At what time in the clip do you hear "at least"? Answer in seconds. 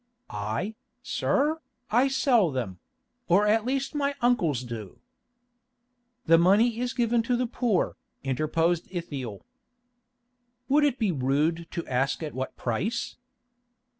3.45-3.93